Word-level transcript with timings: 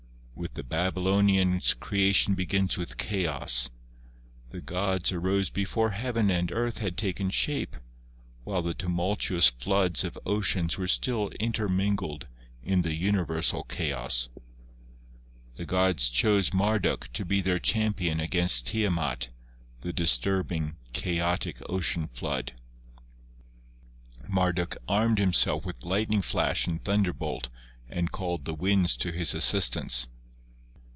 With 0.33 0.55
the 0.55 0.63
Babylonians 0.63 1.75
Creation 1.75 2.33
begins 2.33 2.75
with 2.75 2.97
Chaos. 2.97 3.69
The 4.49 4.59
gods 4.59 5.11
arose 5.11 5.51
before 5.51 5.91
heaven 5.91 6.31
and 6.31 6.51
earth 6.51 6.79
had 6.79 6.97
taken 6.97 7.29
shape, 7.29 7.75
while 8.43 8.63
the 8.63 8.73
tumultuous 8.73 9.51
floods 9.51 10.03
of 10.03 10.17
oceans 10.25 10.79
were 10.79 10.87
still 10.87 11.29
intermingled 11.39 12.25
in 12.63 12.81
the 12.81 12.95
universal 12.95 13.63
chaos. 13.65 14.29
The 15.57 15.65
gods 15.67 16.09
chose 16.09 16.55
Marduk 16.55 17.13
to 17.13 17.23
be 17.23 17.39
their 17.41 17.59
champion 17.59 18.19
against 18.19 18.65
Tiamat, 18.65 19.29
the 19.81 19.93
disturbing, 19.93 20.75
chaotic 20.91 21.57
ocean 21.69 22.07
flood. 22.07 22.53
Mar 24.27 24.53
duk 24.53 24.75
armed 24.87 25.19
himself 25.19 25.67
with 25.67 25.83
lightning 25.85 26.23
flash 26.23 26.65
and 26.65 26.83
thunderbolt 26.83 27.49
and 27.87 28.11
called 28.11 28.45
the 28.45 28.55
winds 28.55 28.97
to 28.97 29.11
his 29.11 29.35
assistance. 29.35 30.07